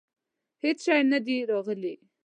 [0.63, 1.93] هیڅ شی نه دي راغلي.